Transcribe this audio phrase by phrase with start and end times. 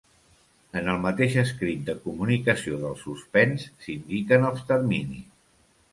[0.79, 5.29] En el mateix escrit de comunicació del suspens s'indiquen els terminis.